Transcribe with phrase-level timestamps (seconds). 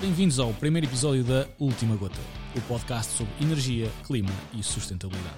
[0.00, 2.18] Bem-vindos ao primeiro episódio da Última Gota,
[2.56, 5.36] o podcast sobre energia, clima e sustentabilidade.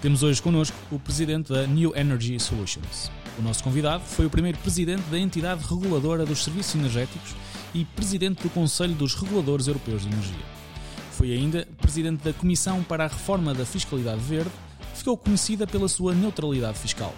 [0.00, 3.10] Temos hoje connosco o presidente da New Energy Solutions.
[3.38, 7.34] O nosso convidado foi o primeiro presidente da entidade reguladora dos serviços energéticos
[7.74, 10.46] e presidente do Conselho dos Reguladores Europeus de Energia.
[11.12, 14.50] Foi ainda presidente da Comissão para a Reforma da Fiscalidade Verde,
[14.92, 17.14] que ficou conhecida pela sua neutralidade fiscal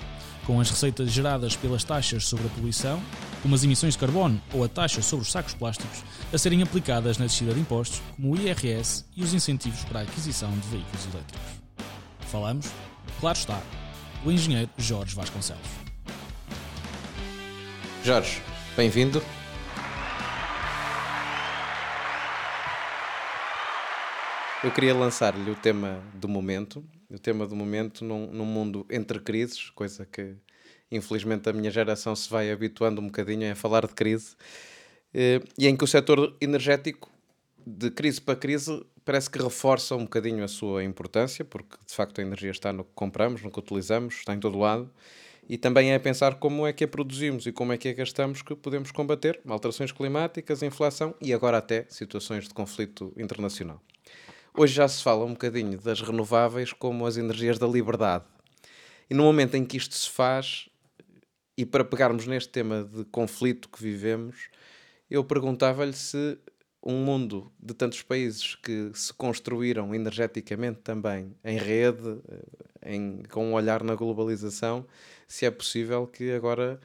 [0.46, 3.02] com as receitas geradas pelas taxas sobre a poluição,
[3.46, 6.02] como as emissões de carbono ou a taxa sobre os sacos plásticos,
[6.32, 10.02] a serem aplicadas na descida de impostos, como o IRS e os incentivos para a
[10.02, 11.46] aquisição de veículos elétricos.
[12.22, 12.66] Falamos,
[13.20, 13.62] claro está,
[14.24, 15.62] do engenheiro Jorge Vasconcelos.
[18.02, 18.42] Jorge,
[18.76, 19.22] bem-vindo.
[24.64, 29.20] Eu queria lançar-lhe o tema do momento, o tema do momento num, num, mundo entre
[29.20, 30.34] crises, coisa que
[30.90, 34.36] infelizmente a minha geração se vai habituando um bocadinho a falar de crise,
[35.12, 37.10] eh, e em que o setor energético,
[37.66, 42.20] de crise para crise, parece que reforça um bocadinho a sua importância, porque de facto
[42.20, 44.90] a energia está no que compramos, no que utilizamos, está em todo lado,
[45.48, 48.42] e também é pensar como é que a produzimos e como é que a gastamos
[48.42, 53.80] que podemos combater alterações climáticas, inflação e agora até situações de conflito internacional.
[54.58, 58.24] Hoje já se fala um bocadinho das renováveis como as energias da liberdade.
[59.08, 60.68] E no momento em que isto se faz,
[61.56, 64.48] e para pegarmos neste tema de conflito que vivemos,
[65.10, 66.38] eu perguntava-lhe se
[66.82, 73.46] um mundo de tantos países que se construíram energeticamente também em rede, eh, em, com
[73.46, 74.86] um olhar na globalização,
[75.26, 76.78] se é possível que agora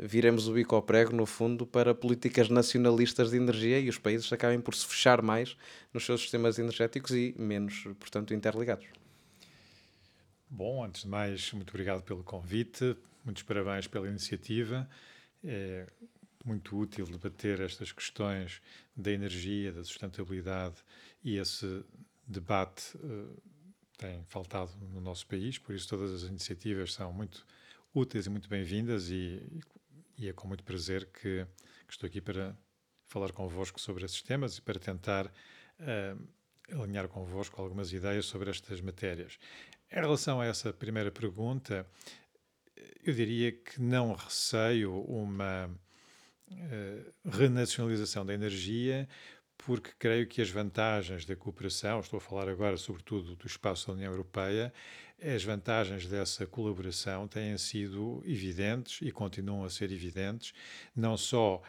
[0.00, 4.32] viremos o bico ao prego, no fundo, para políticas nacionalistas de energia e os países
[4.32, 5.56] acabem por se fechar mais
[5.92, 8.86] nos seus sistemas energéticos e menos, portanto, interligados.
[10.48, 14.88] Bom, antes de mais, muito obrigado pelo convite, muitos parabéns pela iniciativa.
[15.42, 15.86] É
[16.44, 18.62] muito útil debater estas questões
[18.96, 20.76] da energia, da sustentabilidade
[21.22, 21.84] e esse
[22.26, 23.42] debate uh,
[23.98, 27.46] tem faltado no nosso país, por isso todas as iniciativas são muito
[27.94, 29.42] úteis e muito bem-vindas e,
[30.16, 31.46] e, é com muito prazer que,
[31.86, 32.56] que, estou aqui para
[33.08, 38.80] falar convosco sobre esses temas e para tentar uh, alinhar convosco algumas ideias sobre estas
[38.80, 39.38] matérias.
[39.90, 41.84] Em relação a essa primeira pergunta,
[43.04, 45.70] eu diria que não receio uma
[46.50, 49.08] uh, renacionalização da energia,
[49.58, 53.92] porque creio que as vantagens da cooperação, estou a falar agora sobretudo do espaço da
[53.92, 54.72] União Europeia,
[55.22, 60.54] as vantagens dessa colaboração têm sido evidentes e continuam a ser evidentes,
[60.96, 61.60] não só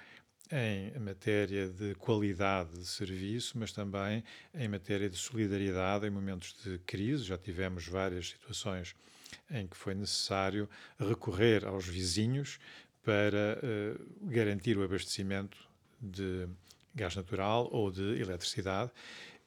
[0.51, 4.23] em matéria de qualidade de serviço, mas também
[4.53, 7.23] em matéria de solidariedade em momentos de crise.
[7.23, 8.93] Já tivemos várias situações
[9.49, 10.69] em que foi necessário
[10.99, 12.59] recorrer aos vizinhos
[13.03, 15.57] para uh, garantir o abastecimento
[15.99, 16.47] de
[16.93, 18.91] gás natural ou de eletricidade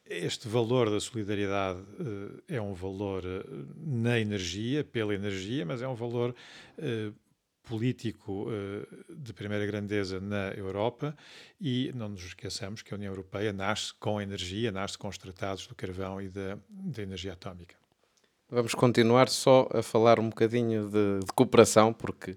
[0.07, 5.89] este valor da solidariedade uh, é um valor uh, na energia, pela energia, mas é
[5.89, 6.35] um valor
[7.63, 8.49] político
[9.09, 11.17] de primeira grandeza na Europa
[11.59, 15.67] e não nos esqueçamos que a União Europeia nasce com energia, nasce com os tratados
[15.67, 17.75] do carvão e da, da energia atómica.
[18.55, 22.37] Vamos continuar só a falar um bocadinho de, de cooperação, porque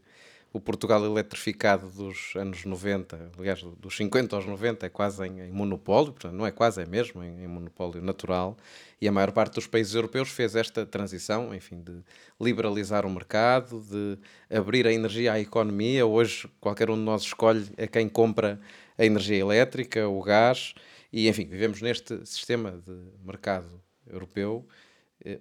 [0.51, 5.51] o Portugal eletrificado dos anos 90, aliás, dos 50 aos 90, é quase em, em
[5.51, 8.57] monopólio, portanto, não é quase, é mesmo em, em, monopólio natural,
[8.99, 11.99] e a maior parte dos países europeus fez esta transição, enfim, de
[12.41, 14.17] liberalizar o mercado, de
[14.49, 16.03] abrir a energia à economia.
[16.03, 18.59] Hoje, qualquer um de nós escolhe a quem compra
[18.97, 20.73] a energia elétrica, o gás,
[21.13, 23.69] e, enfim, vivemos neste sistema de mercado
[24.09, 24.67] europeu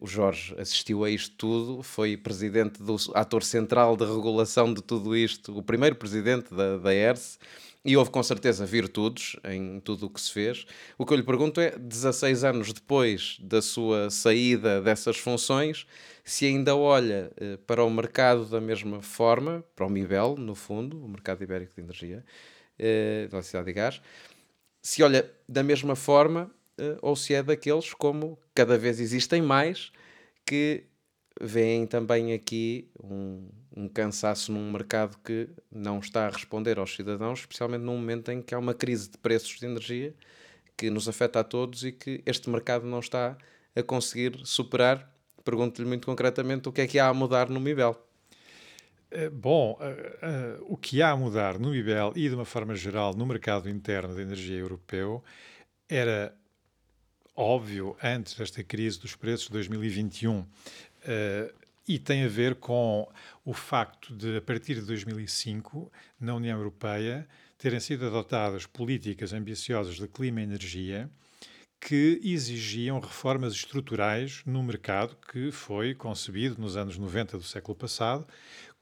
[0.01, 5.17] o Jorge assistiu a isto tudo, foi presidente do ator central de regulação de tudo
[5.17, 7.39] isto, o primeiro presidente da, da ERSE,
[7.87, 10.67] e houve com certeza virtudes em tudo o que se fez.
[10.99, 15.87] O que eu lhe pergunto é, 16 anos depois da sua saída dessas funções,
[16.25, 21.05] se ainda olha eh, para o mercado da mesma forma, para o MIBEL, no fundo,
[21.05, 22.25] o Mercado Ibérico de Energia,
[22.77, 24.03] eh, de Eletricidade e Gás,
[24.83, 26.51] se olha da mesma forma
[27.01, 29.91] ou se é daqueles, como cada vez existem mais,
[30.45, 30.85] que
[31.41, 37.41] veem também aqui um, um, cansaço num mercado que não está a responder aos cidadãos,
[37.41, 40.15] especialmente num momento em que há uma crise de preços de energia
[40.77, 43.37] que nos afeta a todos e que este mercado não está
[43.75, 45.11] a conseguir superar.
[45.45, 47.97] Pergunto-lhe muito concretamente o que é que há a mudar no MIBEL.
[49.11, 52.75] Eh, bom, uh, uh, o que há a mudar no MIBEL e de uma forma
[52.75, 55.23] geral no mercado interno de energia europeu
[55.89, 56.37] era
[57.37, 60.41] óbvio antes desta crise dos preços de 2021.
[60.41, 60.47] Uh,
[61.05, 61.55] eh,
[61.89, 63.09] e tem a ver com
[63.45, 69.95] o facto de, a partir de 2005, na União Europeia, terem sido adotadas políticas ambiciosas
[69.95, 71.09] de clima e energia
[71.81, 78.27] que exigiam reformas estruturais no mercado que foi concebido nos anos 90 do século passado,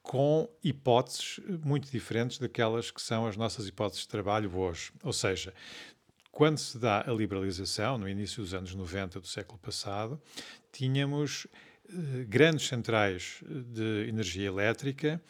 [0.03, 4.93] com hipóteses muito diferentes daquelas que são as nossas hipóteses de trabalho hoje.
[5.03, 5.53] Ou seja,
[6.35, 10.21] quando se dá a liberalização, no início dos anos 90 do século passado,
[10.73, 11.47] tínhamos
[11.89, 15.23] eh, grandes centrais de energia elétrica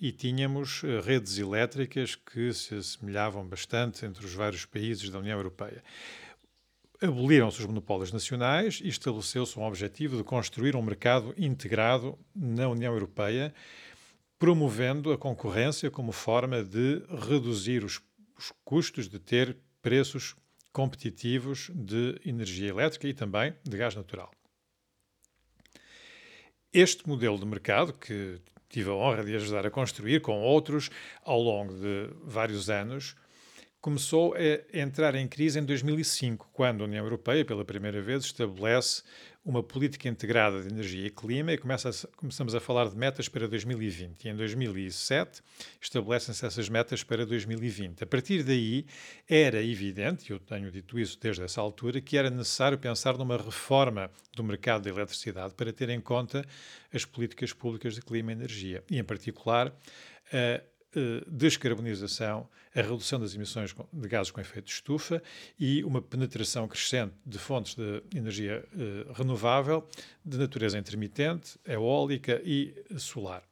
[0.00, 5.36] e tínhamos eh, redes elétricas que se assemelhavam bastante entre os vários países da União
[5.36, 5.82] Europeia.
[7.02, 12.92] Aboliram-se os monopólios nacionais e estabeleceu-se um objetivo de construir um mercado integrado na União
[12.92, 13.52] Europeia,
[14.38, 18.00] promovendo a concorrência como forma de reduzir os,
[18.38, 20.36] os custos de ter preços
[20.74, 24.30] competitivos de energia elétrica e também de gás natural.
[26.72, 30.90] Este modelo de mercado, que tive a honra de ajudar a construir com outros
[31.22, 33.14] ao longo de vários anos,
[33.84, 39.02] começou a entrar em crise em 2005, quando a União Europeia, pela primeira vez, estabelece
[39.44, 43.28] uma política integrada de energia e clima e começa a, começamos a falar de metas
[43.28, 44.24] para 2020.
[44.24, 45.42] E em 2007
[45.78, 48.02] estabelecem-se essas metas para 2020.
[48.02, 48.86] A partir daí
[49.28, 53.36] era evidente, e eu tenho dito isso desde essa altura, que era necessário pensar numa
[53.36, 56.42] reforma do mercado da eletricidade para ter em conta
[56.90, 59.72] as políticas públicas de clima e energia, e em particular a
[60.32, 60.64] eh,
[61.26, 65.22] descarbonização, a redução das emissões de gases com efeito de estufa
[65.58, 69.86] e uma penetração crescente de fontes de energia uh, renovável
[70.24, 73.42] de natureza intermitente, eólica e solar.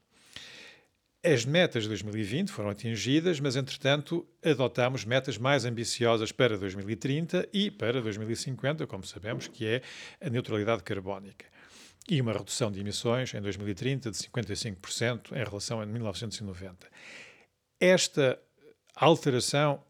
[1.25, 7.71] As metas de 2020 foram atingidas, mas entretanto adotamos metas mais ambiciosas para 2030 e
[7.71, 9.83] para 2050, como sabemos, que é
[10.21, 11.47] a neutralidade carbónica.
[12.11, 16.89] E uma redução de emissões em 2030 de 55% em relação a 1990.
[17.83, 18.39] Esta
[18.95, 19.83] alteração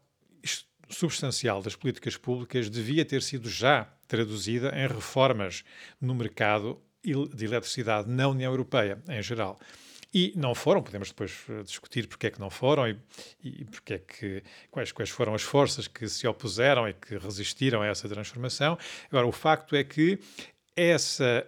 [0.89, 5.63] substancial das políticas públicas devia ter sido já traduzida em reformas
[6.01, 9.59] no mercado de eletricidade na União Europeia, em geral.
[10.11, 12.97] E não foram, podemos depois eh, discutir porque é que não foram e,
[13.43, 17.83] e porque é que, quais, quais foram as forças que se opuseram e que resistiram
[17.83, 18.75] a essa transformação.
[19.07, 20.17] Agora, o facto é que
[20.75, 21.45] essa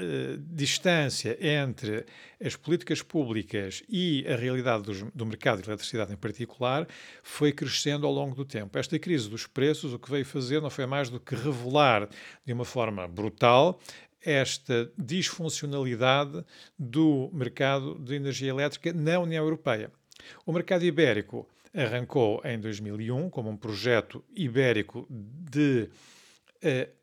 [0.00, 2.06] eh, distância entre
[2.40, 6.86] as políticas públicas e a realidade do, do mercado de eletricidade em particular
[7.20, 8.78] foi crescendo ao longo do tempo.
[8.78, 12.08] Esta crise dos preços, o que veio fazer não foi mais do que revelar
[12.46, 13.80] de uma forma brutal
[14.24, 16.44] esta disfuncionalidade
[16.78, 19.90] do mercado de energia elétrica na União Europeia.
[20.46, 25.90] O mercado ibérico arrancou em 2001 como um projeto ibérico de
[26.62, 26.98] uh,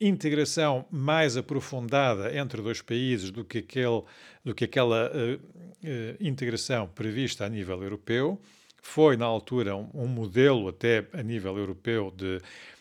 [0.00, 4.02] integração mais aprofundada entre dois países do que, aquele,
[4.44, 8.40] do que aquela uh, uh, integração prevista a nível europeu.
[8.82, 12.40] Foi, na altura, um, um modelo até a nível europeu de,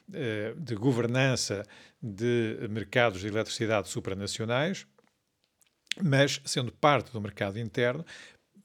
[0.09, 1.63] uh, de governança
[2.01, 4.85] de mercados de eletricidade supranacionais,
[6.03, 8.05] mas, sendo parte do mercado interno,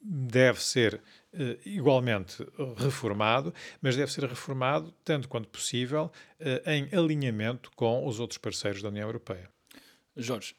[0.03, 1.01] deve ser
[1.65, 2.45] igualmente
[2.77, 6.11] reformado, mas deve ser reformado tanto quanto possível
[6.41, 9.49] uh, em alinhamento com os outros parceiros da União Europeia.
[10.17, 10.55] Jorge,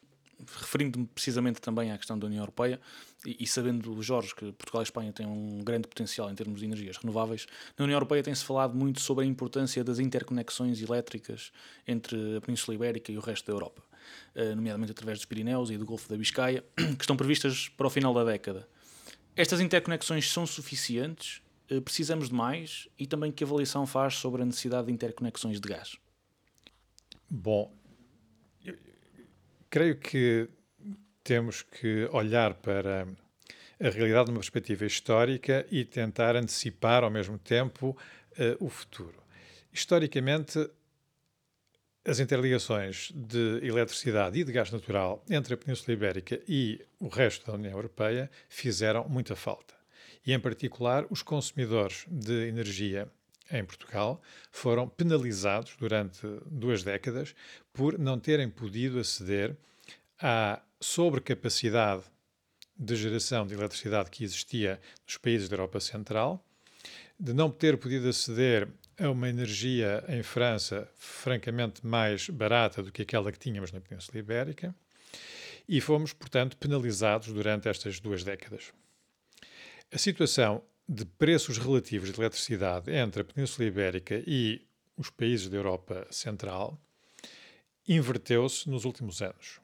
[0.60, 2.80] referindo-me precisamente também à questão da União Europeia
[3.24, 6.66] e, e, sabendo, Jorge, que Portugal e Espanha têm um grande potencial em termos de
[6.66, 7.46] energias renováveis,
[7.78, 11.52] na União Europeia tem-se falado muito sobre a importância das interconexões elétricas
[11.86, 13.82] entre a Península Ibérica e o resto da Europa,
[14.34, 17.90] uh, nomeadamente através dos Pirineus e do Golfo da Biscaia, que estão previstas para o
[17.90, 18.66] final da década.
[19.34, 21.42] Estas interconexões são suficientes?
[21.68, 22.88] Eh, precisamos de mais?
[22.98, 25.96] E também que avaliação faz sobre a necessidade de interconexões de gás?
[27.28, 27.74] Bom,
[29.70, 30.48] creio que
[31.24, 33.06] temos que olhar para
[33.80, 37.96] a realidade numa perspectiva histórica e tentar antecipar ao mesmo tempo
[38.32, 39.22] uh, o futuro.
[39.72, 40.58] Historicamente,
[42.04, 47.46] as interligações de eletricidade e de gás natural entre a Península Ibérica e o resto
[47.46, 49.74] da União Europeia fizeram muita falta.
[50.26, 53.08] E, em particular, os consumidores de energia
[53.50, 57.34] em Portugal foram penalizados durante duas décadas
[57.72, 59.56] por não terem podido aceder
[60.20, 62.02] à sobrecapacidade
[62.76, 66.44] de geração de eletricidade que existia nos países da Europa Central,
[67.18, 68.68] de não ter podido aceder
[69.02, 74.18] a uma energia em França francamente mais barata do que aquela que tínhamos na Península
[74.18, 74.74] Ibérica
[75.68, 78.72] e fomos, portanto, penalizados durante estas duas décadas.
[79.92, 84.64] A situação de preços relativos de eletricidade entre a Península Ibérica e
[84.96, 86.80] os países da Europa Central
[87.88, 89.60] inverteu-se nos últimos anos.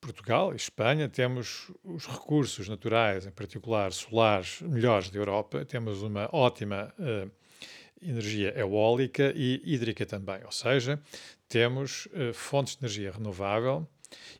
[0.00, 5.64] Portugal e Espanha temos os recursos naturais, em particular solares, melhores da Europa.
[5.64, 7.30] Temos uma ótima uh,
[8.00, 11.00] energia eólica e hídrica também, ou seja,
[11.48, 13.88] temos uh, fontes de energia renovável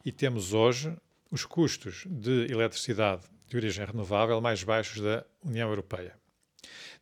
[0.04, 0.96] e temos hoje
[1.30, 6.14] os custos de eletricidade de origem renovável mais baixos da União Europeia.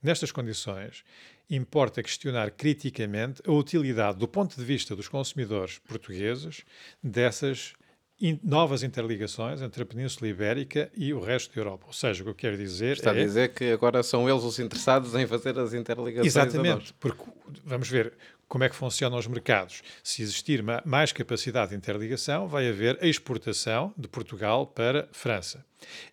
[0.02, 1.04] Nestas condições,
[1.48, 6.64] importa questionar criticamente a utilidade, do ponto de vista dos consumidores portugueses,
[7.02, 7.74] dessas
[8.20, 11.86] in novas interligações entre a Península Ibérica e o resto da Europa.
[11.86, 13.20] Ou seja, o que eu quero dizer Está é...
[13.20, 17.22] a dizer que agora são eles os interessados em fazer as interligações Exatamente, porque
[17.64, 18.12] vamos ver
[18.48, 19.82] como é que funcionam os mercados.
[20.02, 25.64] Se existir mais capacidade de interligação, vai haver a exportação de Portugal para França.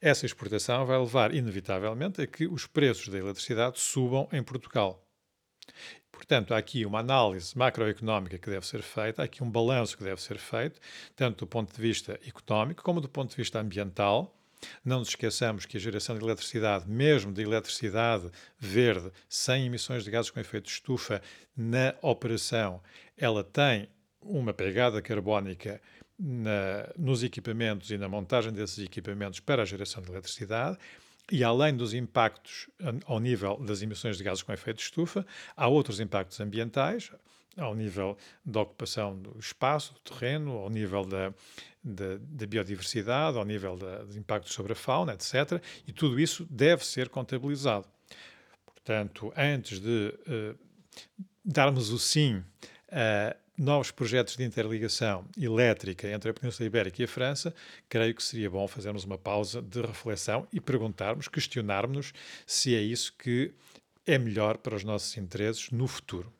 [0.01, 5.03] Essa exportação vai levar, inevitavelmente, a que os preços da eletricidade subam em Portugal.
[6.24, 10.06] Portanto, há aqui uma análise macroeconómica que deve ser feita, há aqui um balanço que
[10.06, 10.80] deve ser feito,
[11.18, 14.34] tanto do ponto de vista económico como do ponto de vista ambiental.
[14.86, 20.12] Não nos esqueçamos que a geração de eletricidade, mesmo de eletricidade verde, sem emissões de
[20.12, 21.22] gases com efeito de estufa,
[21.58, 22.82] na operação,
[23.18, 23.89] ela tem
[24.22, 25.82] uma pegada carbónica
[26.18, 30.77] na, nos equipamentos e na montagem desses equipamentos para a geração de eletricidade.
[31.32, 32.70] E além dos impactos
[33.06, 35.25] ao nível das emissões de gases com efeito de estufa,
[35.56, 37.12] há outros impactos ambientais,
[37.58, 41.34] ao nível da ocupação do espaço, do terreno, ao nível da,
[41.84, 45.62] da, da biodiversidade, ao nível da, dos impactos sobre a fauna, etc.
[45.88, 47.86] E tudo isso deve ser contabilizado.
[48.65, 50.58] Portanto, antes de uh,
[51.46, 52.44] darmos o sim
[52.94, 57.54] a novos projetos de interligação elétrica entre a Península Ibérica e a França,
[57.88, 62.14] creio que seria bom fazermos uma pausa de reflexão e perguntarmos, questionarmos
[62.46, 63.54] se é isso que
[64.06, 66.32] é melhor para os nossos interesses no futuro.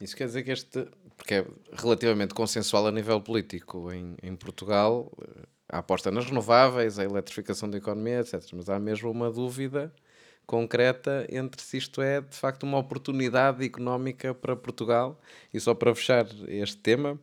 [0.00, 0.86] Isso quer dizer que este,
[1.16, 5.10] porque é relativamente consensual a nível político em, em Portugal,
[5.68, 8.42] a aposta nas renováveis, a eletrificação da economia, etc.
[8.54, 9.92] Mas há mesmo uma dúvida
[10.46, 15.20] concreta entre se isto é de facto uma oportunidade económica para Portugal.
[15.52, 17.18] E só para fechar este tema,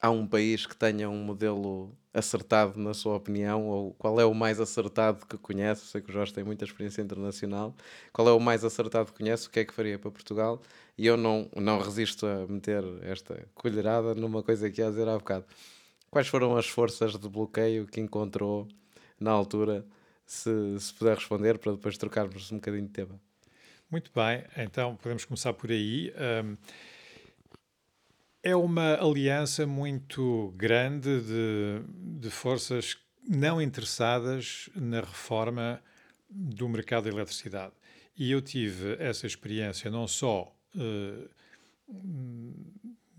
[0.00, 4.34] há um país que tenha um modelo acertado, na sua opinião, ou qual é o
[4.34, 5.86] mais acertado que conhece?
[5.86, 7.74] Sei que o Jorge tem muita experiência internacional.
[8.12, 9.46] Qual é o mais acertado que conhece?
[9.48, 10.60] O que é que faria para Portugal?
[10.98, 15.16] E eu não, não resisto a meter esta colherada numa coisa que ia dizer há
[15.16, 15.46] bocado.
[16.10, 18.68] Quais foram as forças de bloqueio que encontrou
[19.18, 19.86] na altura
[20.26, 23.20] se, se puder responder, para depois trocarmos um bocadinho de tema.
[23.90, 26.12] Muito bem, então podemos começar por aí.
[26.44, 26.56] Um,
[28.42, 31.82] é uma aliança muito grande de,
[32.20, 32.96] de forças
[33.28, 35.80] não interessadas na reforma
[36.28, 37.74] do mercado de eletricidade.
[38.16, 41.30] E eu tive essa experiência não só uh,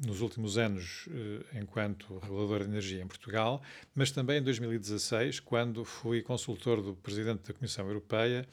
[0.05, 3.61] nos últimos anos eh, enquanto regulador de energia em Portugal,
[3.95, 8.45] mas também em 2016, quando fui consultor do Presidente da Comissão Europeia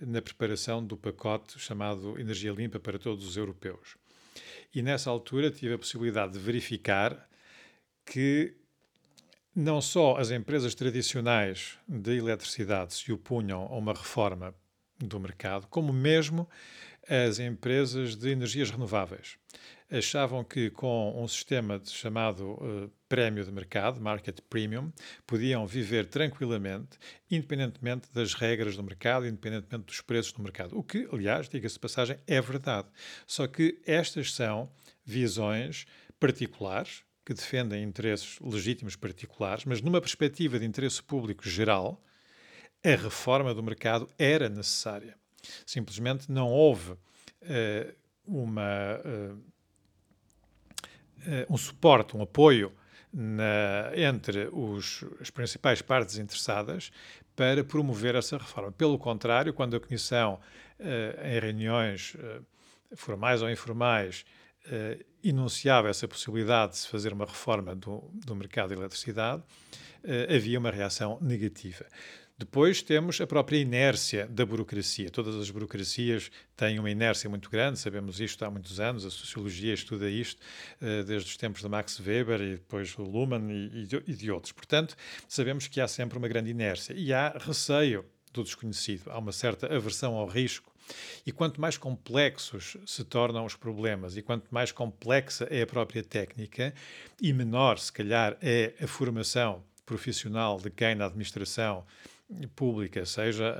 [0.00, 3.96] na preparação do pacote chamado Energia Limpa para Todos os Europeus.
[4.74, 7.28] E nessa altura tive a possibilidade de verificar
[8.04, 8.54] que
[9.54, 14.54] não só as empresas tradicionais de eletricidade se opunham a uma reforma
[14.98, 16.48] do mercado, como mesmo
[17.08, 19.38] as empresas de energias renováveis
[19.94, 24.92] achavam que com um sistema chamado uh, prémio de mercado, market premium,
[25.26, 26.98] podiam viver tranquilamente,
[27.30, 30.76] independentemente das regras do mercado, independentemente dos preços do mercado.
[30.76, 32.88] O que, aliás, diga-se de passagem, é verdade.
[33.26, 34.70] Só que estas são
[35.04, 35.86] visões
[36.18, 42.02] particulares que defendem interesses legítimos particulares, mas numa perspectiva de interesse público geral,
[42.84, 45.16] a reforma do mercado era necessária.
[45.64, 47.94] Simplesmente não houve uh,
[48.26, 49.53] uma uh,
[51.48, 52.72] um suporte, um apoio
[53.12, 56.90] na, entre os, as principais partes interessadas
[57.36, 58.72] para promover essa reforma.
[58.72, 60.40] Pelo contrário, quando a Comissão,
[60.80, 62.44] uh, em reuniões uh,
[62.96, 64.24] formais ou informais,
[65.22, 69.42] enunciava essa possibilidade de se fazer uma reforma do, do mercado de eletricidade,
[70.34, 71.84] havia uma reação negativa.
[72.36, 75.08] Depois temos a própria inércia da burocracia.
[75.08, 79.72] Todas as burocracias têm uma inércia muito grande, sabemos isto há muitos anos, a sociologia
[79.72, 80.40] estuda isto
[80.82, 84.50] uh, desde os tempos de Max Weber e depois o Luhmann e de outros.
[84.50, 84.96] Portanto,
[85.28, 89.72] sabemos que há sempre uma grande inércia e há receio do desconhecido, há uma certa
[89.72, 90.74] aversão ao risco.
[91.24, 96.02] E quanto mais complexos se tornam os problemas e quanto mais complexa é a própria
[96.02, 96.74] técnica
[97.22, 101.86] e menor, se calhar, é a formação profissional de quem na administração
[102.54, 103.56] pública, seja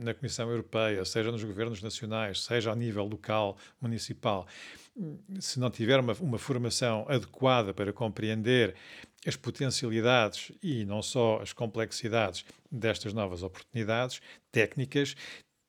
[0.00, 4.46] na Comissão Europeia, seja nos governos nacionais, seja a nível local, municipal,
[5.40, 8.74] se não tiver uma, uma formação adequada para compreender
[9.26, 15.14] as potencialidades e não só as complexidades destas novas oportunidades técnicas,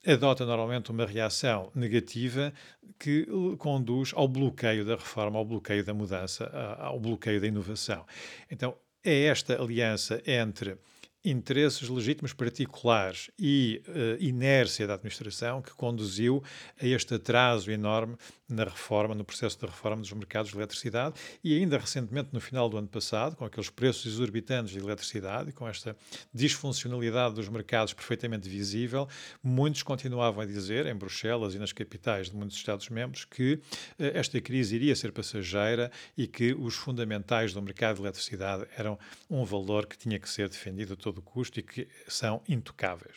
[0.05, 2.53] adota normalmente uma reação negativa
[3.00, 3.25] que
[3.57, 6.45] conduz ao bloqueio da reforma, ao bloqueio da mudança,
[6.79, 8.05] ao bloqueio da inovação.
[8.51, 10.77] Então, é esta aliança entre
[11.24, 16.44] interesses legítimos particulares e uh, inércia da administração que conduziu
[16.82, 18.18] a este atraso enorme
[18.50, 22.70] na reforma, no processo de reforma dos mercados de eletricidade e ainda recentemente, no final
[22.70, 25.96] do ano passado, com aqueles preços exorbitantes de eletricidade e com esta
[26.34, 29.08] disfuncionalidade dos mercados perfeitamente visível,
[29.42, 33.60] muitos continuavam a dizer, em Bruxelas e nas capitais de muitos Estados-membros, que uh,
[34.13, 39.00] esta crise iria ser passageira e que os fundamentais do mercado de eletricidade eram
[39.30, 43.15] um valor que tinha que ser defendido todo todo custo e que são intocáveis.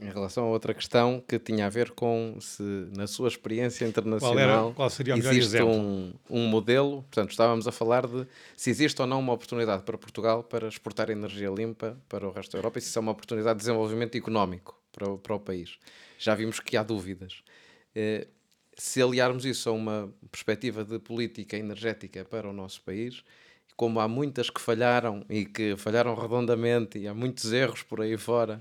[0.00, 2.62] Em relação a outra questão que tinha a ver com se,
[2.96, 7.02] na sua experiência internacional, qual, era, qual seria o existe um, um, modelo.
[7.02, 8.26] Portanto, estávamos a falar de
[8.56, 12.52] se existe ou não uma oportunidade para Portugal para exportar energia limpa para o resto
[12.52, 15.38] da Europa e se isso é uma oportunidade de desenvolvimento económico para o, para o
[15.38, 15.78] país.
[16.18, 17.44] Já vimos que há dúvidas.
[17.94, 18.26] Eh,
[18.76, 23.22] se aliarmos isso a uma perspectiva de política energética para o nosso país,
[23.76, 28.16] como há muitas que falharam e que falharam redondamente e há muitos erros por aí
[28.16, 28.60] fora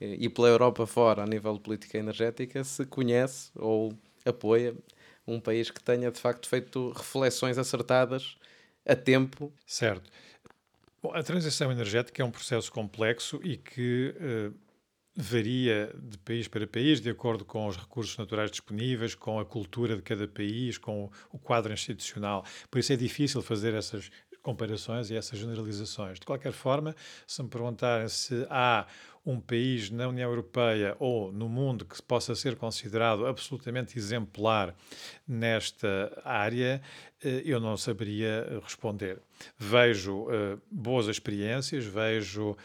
[0.00, 3.92] e pela Europa fora a nível de política energética, se conhece ou
[4.24, 4.74] apoia
[5.26, 8.36] um país que tenha de facto feito reflexões acertadas
[8.86, 9.52] a tempo.
[9.66, 10.10] Certo.
[11.02, 14.54] Bom, a transição energética é um processo complexo e que uh,
[15.14, 19.96] varia de país para país, de acordo com os recursos naturais disponíveis, com a cultura
[19.96, 22.44] de cada país, com o quadro institucional.
[22.70, 24.10] Por isso é difícil fazer essas
[24.42, 26.18] comparações e essas generalizações.
[26.18, 26.94] De qualquer forma,
[27.26, 28.86] se me perguntarem se há
[29.24, 34.74] um país na União Europeia ou no mundo que possa ser considerado absolutamente exemplar
[35.28, 36.80] nesta área,
[37.22, 39.20] eh, eu não saberia responder.
[39.58, 42.56] Vejo uh, boas experiências, vejo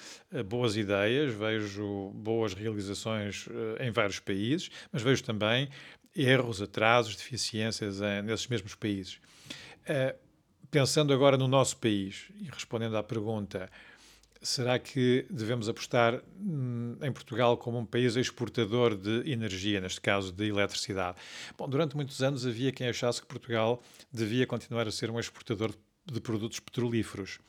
[0.46, 3.48] boas ideias, vejo boas realizações
[3.80, 5.70] em vários países, mas vejo também
[6.16, 9.20] erros, atrasos, deficiências nesses mesmos países
[10.76, 13.72] pensando agora no nosso país e respondendo à pergunta,
[14.42, 20.34] será que devemos apostar hum, em Portugal como um país exportador de energia, neste caso
[20.34, 21.18] de eletricidade?
[21.58, 25.74] Bom, durante muitos anos havia quem achasse que Portugal devia continuar a ser um exportador
[26.06, 27.40] de produtos petrolíferos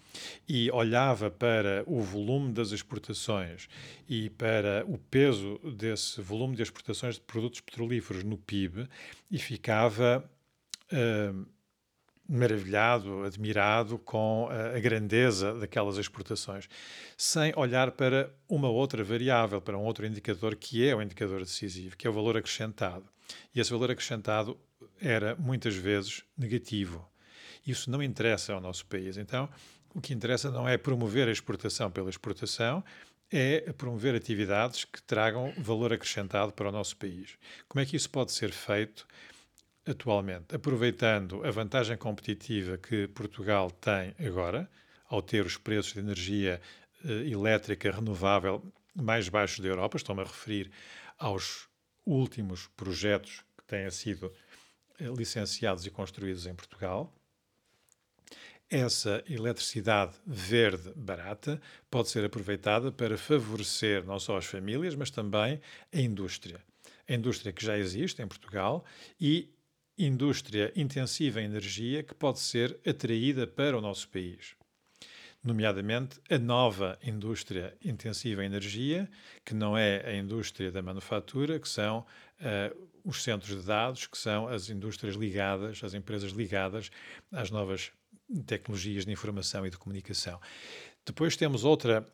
[0.48, 3.68] e olhava para o volume das exportações
[4.08, 8.88] e para o peso desse volume de exportações de produtos petrolíferos no PIB
[9.28, 10.24] e ficava
[10.92, 11.55] uh,
[12.28, 16.68] maravilhado, admirado com a, grandeza daquelas exportações,
[17.16, 21.96] sem olhar para uma outra variável, para um outro indicador que é o indicador decisivo,
[21.96, 23.04] que é o valor acrescentado.
[23.54, 24.58] E esse valor acrescentado
[25.00, 27.08] era muitas vezes negativo.
[27.66, 29.16] Isso não interessa ao nosso país.
[29.16, 29.48] Então,
[29.94, 32.84] o que interessa não é promover a exportação pela exportação,
[33.30, 37.36] é promover atividades que tragam valor acrescentado para o nosso país.
[37.68, 39.06] Como é que isso pode ser feito?
[39.86, 44.68] Atualmente, aproveitando a vantagem competitiva que Portugal tem agora,
[45.08, 46.60] ao ter os preços de energia
[47.04, 48.62] uh, elétrica renovável
[48.94, 50.70] mais baixos da Europa, estou-me a referir
[51.18, 51.68] aos
[52.04, 54.32] últimos projetos que têm sido
[55.00, 57.12] uh, licenciados e construídos em Portugal.
[58.68, 65.60] Essa eletricidade verde barata pode ser aproveitada para favorecer não só as famílias, mas também
[65.94, 66.60] a indústria.
[67.08, 68.84] A indústria que já existe em Portugal
[69.20, 69.55] e
[69.98, 74.54] indústria intensiva em energia que pode ser atraída para o nosso país.
[75.42, 79.08] Nomeadamente a nova indústria intensiva em energia,
[79.44, 84.18] que não é a indústria da manufatura, que são uh, os centros de dados, que
[84.18, 86.90] são as indústrias ligadas, as empresas ligadas
[87.30, 87.92] às novas
[88.44, 90.40] tecnologias de informação e de comunicação.
[91.04, 92.06] Depois temos outra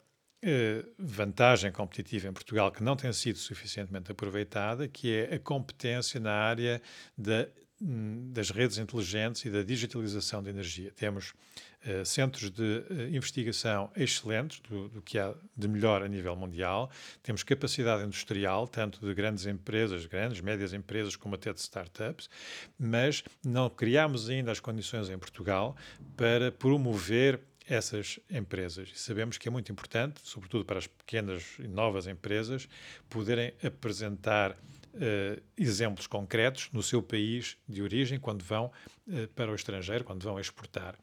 [0.44, 6.18] Uh, vantagem competitiva em Portugal que não tem sido suficientemente aproveitada, que é a competência
[6.18, 6.82] na área
[7.16, 7.46] da
[7.84, 10.92] das redes inteligentes e da digitalização de energia.
[10.92, 16.36] Temos uh, centros de uh, investigação excelentes, do, do, que há de melhor a nível
[16.36, 16.90] mundial,
[17.24, 22.30] temos capacidade industrial, tanto de grandes empresas, grandes, médias empresas, como até de startups,
[22.78, 25.76] mas não criamos ainda as condições em Portugal
[26.16, 28.90] para promover essas empresas.
[28.94, 32.68] E sabemos que é muito importante, sobretudo para as pequenas e novas empresas,
[33.08, 34.56] poderem apresentar
[34.94, 38.66] uh, exemplos concretos no seu país de origem quando vão
[39.06, 40.96] uh, para o estrangeiro, quando vão exportar.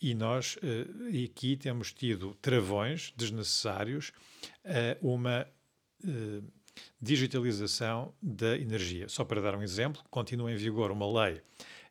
[0.00, 4.12] E nós uh, aqui temos tido travões desnecessários
[4.64, 5.46] a uma
[7.00, 9.08] digitalização da energia.
[9.08, 11.40] Só para dar um exemplo, continua em vigor uma lei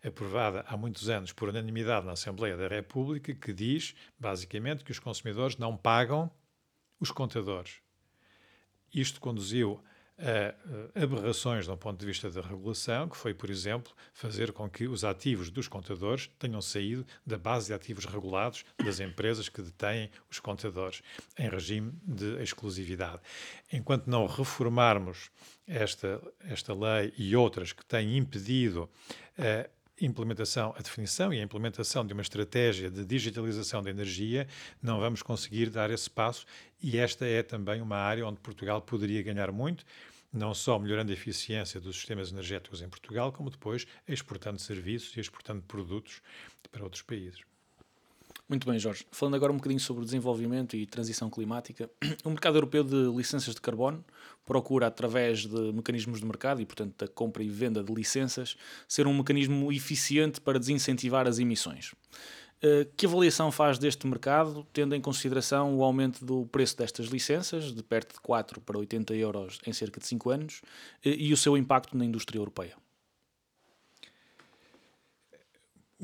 [0.08, 5.00] aprovada há muitos anos por unanimidade na Assembleia da República que diz, basicamente, que os
[5.00, 6.30] consumidores não pagam
[7.00, 7.80] os contadores.
[8.94, 9.84] Isto conduziu
[10.94, 15.04] aberrações do ponto de vista da regulação, que foi, por exemplo, fazer com que os
[15.04, 20.40] ativos dos contadores tenham saído da base de ativos regulados das empresas que detêm os
[20.40, 21.02] contadores,
[21.38, 23.22] em regime de exclusividade.
[23.72, 25.30] Enquanto não reformarmos
[25.68, 28.90] esta, esta lei e outras que têm impedido
[29.38, 29.68] a
[30.02, 34.48] implementação, a definição e a implementação de uma estratégia de digitalização da energia,
[34.82, 36.46] não vamos conseguir dar esse passo
[36.82, 39.86] e esta é também uma área onde Portugal poderia ganhar muito,
[40.32, 45.20] não só melhorando a eficiência dos sistemas energéticos em Portugal, como depois exportando serviços e
[45.22, 46.22] exportando produtos
[46.72, 47.55] para outros países.
[48.48, 49.06] Muito bem, Jorge.
[49.12, 51.90] Falando agora um bocadinho sobre desenvolvimento e transição climática,
[52.24, 54.06] o mercado europeu de licenças de carbono
[54.46, 58.56] procura, através de mecanismos de mercado e, portanto, da compra e venda de licenças,
[58.88, 61.94] ser um mecanismo eficiente para desincentivar as emissões.
[62.62, 67.74] Eh, que avaliação faz deste mercado, tendo em consideração o aumento do preço destas licenças,
[67.74, 70.62] de perto de 4 para 80 euros em cerca de 5 anos,
[71.04, 72.76] eh, e o seu impacto na indústria europeia?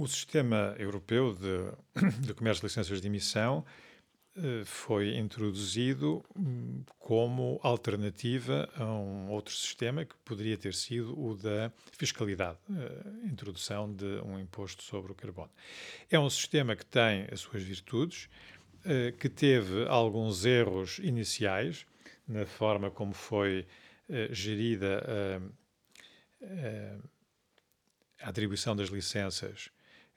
[0.01, 1.71] O sistema europeu de,
[2.25, 3.63] de comércio de licenças de emissão
[4.35, 11.35] eh, foi introduzido hum, como alternativa a um outro sistema que poderia ter sido o
[11.35, 15.51] da fiscalidade, a introdução de um imposto sobre o carbono.
[16.09, 18.27] É um sistema que tem as suas virtudes,
[18.83, 21.85] eh, que teve alguns erros iniciais
[22.27, 23.67] na forma como foi
[24.09, 25.39] eh, gerida
[26.41, 29.69] a, a atribuição das licenças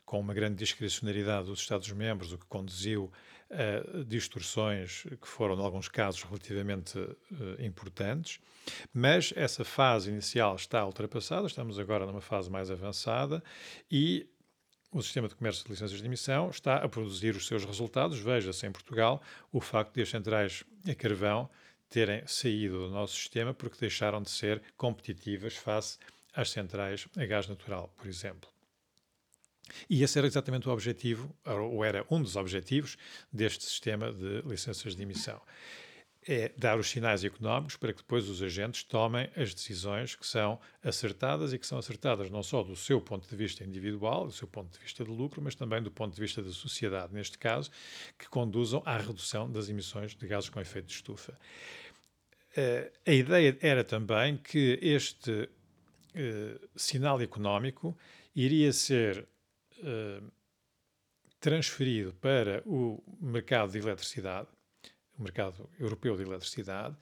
[0.04, 3.10] com uma grande discrecionalidade dos Estados-membros, o que conduziu
[3.50, 7.16] a distorções que foram, em alguns casos, relativamente uh,
[7.58, 8.40] importantes.
[8.92, 13.42] Mas essa fase inicial está ultrapassada, estamos agora numa fase mais avançada
[13.90, 14.26] e
[14.90, 18.18] o sistema de comércio de licenças de emissão está a produzir os seus resultados.
[18.18, 19.20] Veja-se em Portugal
[19.52, 21.50] o facto de as centrais a carvão
[21.88, 25.98] terem saído do nosso sistema porque deixaram de ser competitivas face
[26.32, 28.53] às centrais a gás natural, por exemplo.
[29.88, 32.96] E esse era exatamente o objetivo, ou era um dos objetivos,
[33.32, 35.40] deste sistema de licenças de emissão.
[36.26, 40.58] É dar os sinais económicos para que depois os agentes tomem as decisões que são
[40.82, 44.48] acertadas e que são acertadas não só do seu ponto de vista individual, do seu
[44.48, 47.70] ponto de vista de lucro, mas também do ponto de vista da sociedade, neste caso,
[48.18, 51.38] que conduzam à redução das emissões de gases com efeito de estufa.
[52.56, 57.98] Uh, a ideia era também que este uh, sinal económico
[58.34, 59.26] iria ser
[59.82, 60.22] eh,
[61.40, 64.48] transferido para o mercado de eletricidade,
[65.18, 66.96] o mercado europeu de eletricidade,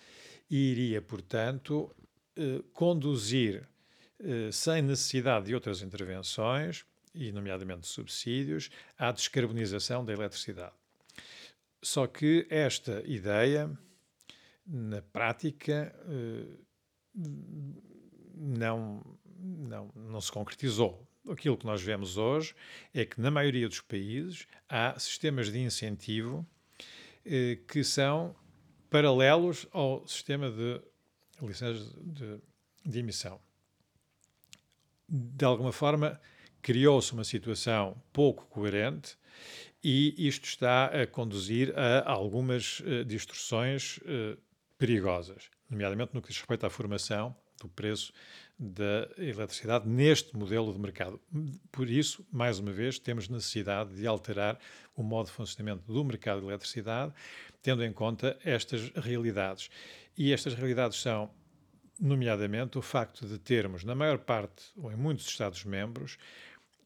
[0.50, 1.94] e iria, portanto,
[2.36, 3.66] uh, conduzir,
[4.18, 10.74] uh, sem necessidade de outras intervenções, e nomeadamente subsídios, à descarbonização da eletricidade.
[11.80, 13.70] Só que esta ideia,
[14.66, 15.94] na prática,
[18.34, 19.02] não,
[19.38, 22.54] não, não se concretizou aquilo que nós vemos hoje
[22.92, 26.46] é que, na maioria dos países, há sistemas de incentivo
[27.24, 28.34] eh, que são
[28.90, 30.80] paralelos ao sistema de
[31.40, 32.38] licenças de,
[32.84, 33.40] de emissão.
[35.08, 36.20] De alguma forma,
[36.60, 39.16] criou-se uma situação pouco coerente
[39.82, 44.36] e isto está a conduzir a algumas eh, distorções eh,
[44.78, 48.12] perigosas, nomeadamente no que diz respeito à formação do preço
[48.58, 51.20] da eletricidade neste modelo de mercado.
[51.70, 54.58] Por isso, mais uma vez, temos necessidade de alterar
[54.94, 57.12] o modo de funcionamento do mercado de eletricidade,
[57.62, 59.68] tendo em conta estas realidades.
[60.16, 61.30] E estas realidades são,
[61.98, 66.18] nomeadamente, o facto de termos, na maior parte, ou em muitos Estados-membros,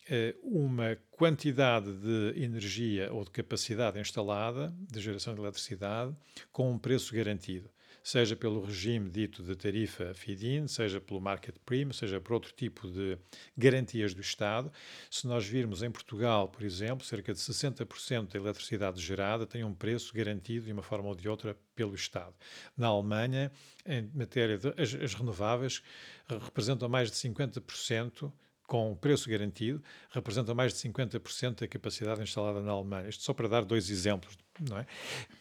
[0.09, 6.15] eh, uma quantidade de energia ou de capacidade instalada de geração de eletricidade
[6.53, 7.69] com um preço garantido
[8.07, 12.89] seja pelo regime dito de tarifa feed-in, seja pelo market premium, seja por outro tipo
[12.89, 13.19] de
[13.57, 14.71] garantias do Estado.
[15.11, 19.75] Se nós virmos em Portugal, por exemplo, cerca de 60% da eletricidade gerada tem um
[19.75, 22.33] preço garantido de uma forma ou de outra pelo Estado.
[22.77, 23.51] Na Alemanha,
[23.85, 25.83] em matéria de as, as renováveis,
[26.29, 28.33] representam mais de 50%
[28.69, 33.09] com preço garantido, representam mais de 50% da capacidade instalada na Alemanha.
[33.09, 34.87] Isto só para dar dois exemplos, não é?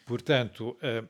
[0.04, 1.08] Portanto, uh,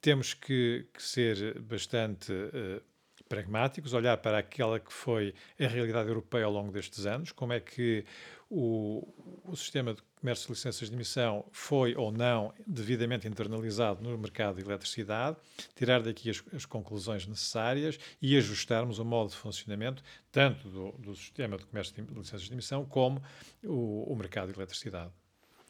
[0.00, 2.82] temos que, que, ser bastante uh,
[3.28, 7.60] pragmáticos, olhar para aquela que foi a realidade europeia ao longo destes anos, como é
[7.60, 8.04] que
[8.50, 9.06] o,
[9.44, 14.56] o sistema de comércio de licenças de emissão foi ou não devidamente internalizado no mercado
[14.56, 15.36] de eletricidade,
[15.76, 20.02] tirar daqui as, as conclusões necessárias e ajustarmos o modo de funcionamento
[20.32, 23.22] tanto do, do sistema de comércio de licenças de emissão como
[23.62, 25.12] o, o mercado de eletricidade.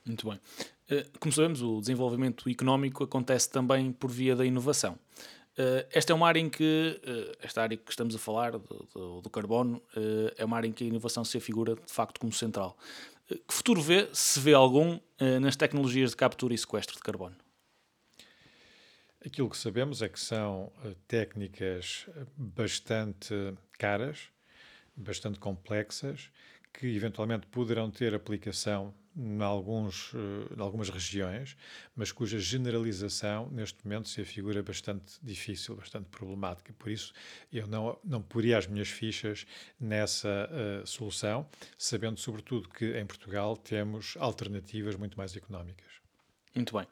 [0.05, 0.41] Muito bem.
[0.91, 4.99] Eh, como sabemos, o desenvolvimento económico acontece também por via da inovação.
[5.59, 8.89] Uh, esta é uma área em que, uh, esta área que estamos a falar, do,
[8.95, 9.83] do, do carbono,
[10.37, 12.79] é uma área em que a inovação se afigura de facto como central.
[13.29, 14.99] que futuro vê, se vê algum,
[15.41, 17.37] nas tecnologias de captura e sequestro de carbono?
[19.25, 20.73] Aquilo que sabemos é que são
[21.07, 23.35] técnicas bastante
[23.77, 24.31] caras,
[24.97, 26.31] bastante complexas,
[26.73, 31.57] que eventualmente poderão ter aplicação em, alguns, eh, em algumas regiões,
[31.95, 36.73] mas cuja generalização neste momento se afigura bastante difícil, bastante problemática.
[36.79, 37.13] Por isso,
[37.53, 39.47] eu não, não poria as minhas fichas
[39.79, 45.91] nessa uh, solução, sabendo sobretudo que em Portugal temos alternativas muito mais económicas.
[46.55, 46.87] Muito bem.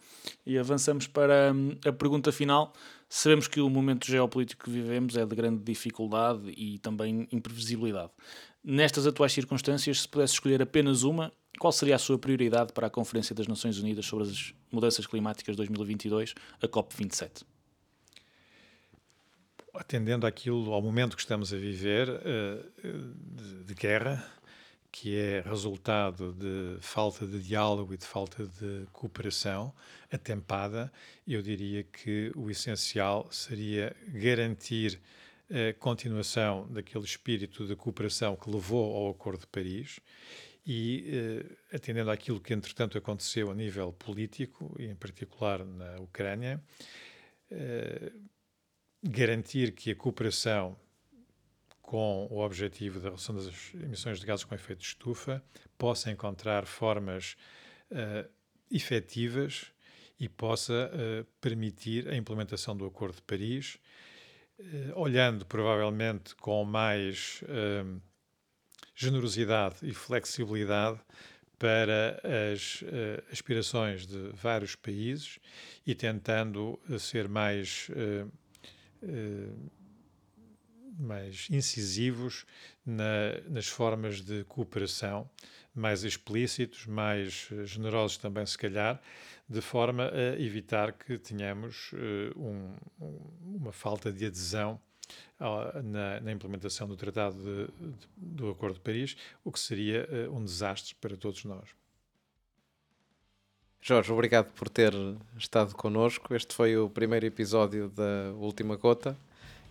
[0.47, 2.73] E avançamos para hum, a pergunta final.
[3.09, 8.13] Sabemos que o momento geopolítico que vivemos é de grande dificuldade e também imprevisibilidade.
[8.63, 12.91] Nestas atuais circunstâncias, se pudesse escolher apenas uma, qual seria a sua prioridade para a
[12.91, 17.43] Conferência das Nações Unidas sobre as Mudanças Climáticas 2022, a COP27?
[19.75, 22.65] Atendendo àquilo, ao momento que estamos a viver eh,
[23.65, 24.25] de, guerra,
[24.91, 29.73] que é resultado de falta de diálogo e de falta de cooperação
[30.11, 30.91] atempada,
[31.27, 35.01] eu diria que o essencial seria garantir
[35.51, 40.01] a continuação daquele espírito de cooperação que levou ao Acordo de Paris
[40.69, 46.63] e, eh, atendendo àquilo que entretanto aconteceu a nível político, e em particular na Ucrânia,
[47.51, 48.13] eh,
[49.03, 50.79] garantir que a cooperação
[51.81, 55.43] com o objetivo da redução das emissões de gases com efeito de estufa
[55.79, 57.35] possa encontrar formas
[57.91, 58.29] uh,
[58.71, 59.73] efetivas
[60.21, 63.79] e possa uh, permitir a implementação do Acordo de Paris,
[64.59, 67.43] uh, olhando provavelmente com mais
[68.99, 70.99] generosidade e flexibilidade
[71.57, 72.21] para
[72.53, 72.85] as
[73.33, 75.39] aspirações de vários países
[75.87, 77.89] e tentando ser mais
[80.99, 82.45] mais incisivos
[82.85, 85.31] na, nas formas de cooperação,
[85.75, 89.01] mais explícitos, mais generosos também, se calhar,
[89.49, 92.75] de forma a evitar que tenhamos uh, um,
[93.43, 94.81] uma falta de adesão
[95.85, 100.37] na, na, implementação do Tratado de, de, do Acordo de Paris, o que seria uh,
[100.37, 101.69] um desastre para todos nós.
[103.81, 104.93] Jorge, obrigado por ter
[105.37, 106.35] estado connosco.
[106.35, 109.17] Este foi o primeiro episódio da Última Gota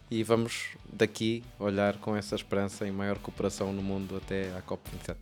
[0.09, 5.17] e vamos daqui olhar com essa esperança em maior cooperação no mundo até à COP27.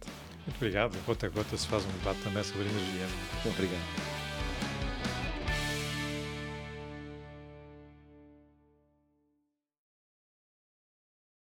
[0.45, 0.95] Muito obrigado.
[1.05, 3.07] Gota a gota se faz um debate também sobre energia.
[3.45, 4.14] Obrigado.